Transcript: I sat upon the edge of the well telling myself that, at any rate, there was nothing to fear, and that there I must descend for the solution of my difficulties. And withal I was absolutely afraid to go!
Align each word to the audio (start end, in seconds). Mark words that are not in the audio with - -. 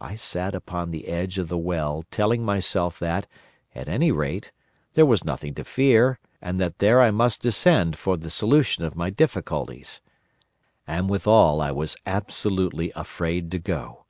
I 0.00 0.14
sat 0.14 0.54
upon 0.54 0.92
the 0.92 1.08
edge 1.08 1.36
of 1.36 1.48
the 1.48 1.58
well 1.58 2.04
telling 2.12 2.44
myself 2.44 3.00
that, 3.00 3.26
at 3.74 3.88
any 3.88 4.12
rate, 4.12 4.52
there 4.94 5.04
was 5.04 5.24
nothing 5.24 5.52
to 5.54 5.64
fear, 5.64 6.20
and 6.40 6.60
that 6.60 6.78
there 6.78 7.02
I 7.02 7.10
must 7.10 7.42
descend 7.42 7.98
for 7.98 8.16
the 8.16 8.30
solution 8.30 8.84
of 8.84 8.94
my 8.94 9.10
difficulties. 9.10 10.00
And 10.86 11.10
withal 11.10 11.60
I 11.60 11.72
was 11.72 11.96
absolutely 12.06 12.92
afraid 12.94 13.50
to 13.50 13.58
go! 13.58 14.04